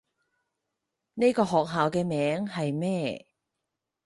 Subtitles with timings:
[1.13, 3.27] 呢個學校嘅名係咩？